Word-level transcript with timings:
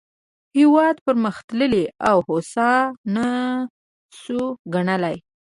هېواد 0.57 0.95
پرمختللی 1.05 1.85
او 2.09 2.17
هوسا 2.27 2.71
نه 3.15 3.27
شو 4.19 4.41
ګڼلای. 4.73 5.17